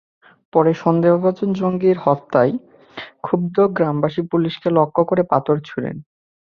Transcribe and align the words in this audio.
পরে 0.53 0.71
সন্দেহভাজন 0.75 1.49
জঙ্গির 1.53 1.97
হত্যায় 1.97 2.53
ক্ষুব্ধ 3.21 3.55
গ্রামবাসী 3.75 4.21
পুলিশকে 4.31 4.69
লক্ষ্য 4.77 5.01
করে 5.05 5.23
পাথর 5.31 5.57
ছোড়েন। 5.65 5.97